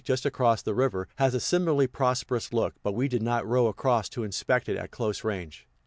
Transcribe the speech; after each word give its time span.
just 0.03 0.25
across 0.25 0.63
the 0.63 0.73
river, 0.73 1.07
has 1.17 1.35
a 1.35 1.39
similarly 1.39 1.85
prosperous 1.85 2.51
look, 2.51 2.73
but 2.81 2.93
we 2.93 3.07
did 3.07 3.21
not 3.21 3.45
row 3.45 3.67
across 3.67 4.09
to 4.09 4.23
inspect 4.23 4.67
it 4.67 4.75
at 4.75 4.89
close 4.89 5.23
range. 5.23 5.67